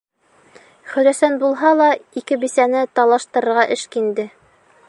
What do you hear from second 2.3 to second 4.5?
бисәне талаштырырға эшкинде.